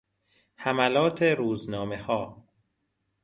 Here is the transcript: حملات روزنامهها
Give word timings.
حملات 0.55 1.23
روزنامهها 1.23 2.47